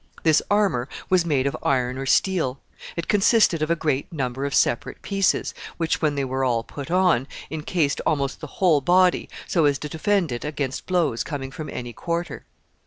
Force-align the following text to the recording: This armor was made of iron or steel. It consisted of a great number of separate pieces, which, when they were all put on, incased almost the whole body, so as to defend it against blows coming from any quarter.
This 0.23 0.41
armor 0.49 0.89
was 1.11 1.27
made 1.27 1.45
of 1.45 1.55
iron 1.61 1.99
or 1.99 2.07
steel. 2.07 2.59
It 2.95 3.07
consisted 3.07 3.61
of 3.61 3.69
a 3.69 3.75
great 3.75 4.11
number 4.11 4.45
of 4.47 4.55
separate 4.55 5.03
pieces, 5.03 5.53
which, 5.77 6.01
when 6.01 6.15
they 6.15 6.25
were 6.25 6.43
all 6.43 6.63
put 6.63 6.89
on, 6.89 7.27
incased 7.51 8.01
almost 8.03 8.41
the 8.41 8.47
whole 8.57 8.81
body, 8.81 9.29
so 9.47 9.65
as 9.65 9.77
to 9.77 9.89
defend 9.89 10.31
it 10.31 10.43
against 10.43 10.87
blows 10.87 11.23
coming 11.23 11.51
from 11.51 11.69
any 11.69 11.93
quarter. 11.93 12.45